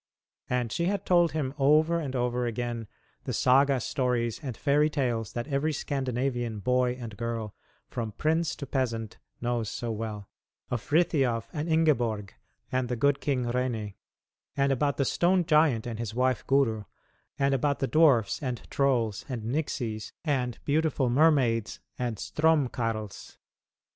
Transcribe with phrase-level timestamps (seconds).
[0.49, 2.87] And she had told him over and over again
[3.25, 7.53] the saga stories and fairy tales that every Scandinavian boy and girl,
[7.87, 10.27] from prince to peasant, knows so well
[10.71, 12.33] of Frithiof and Ingeborg,
[12.71, 13.93] and the good King Rene;
[14.57, 16.85] and about the Stone Giant and his wife Guru;
[17.37, 23.37] and about the dwarfs, and trolls, and nixies, and beautiful mermaids and stromkarls.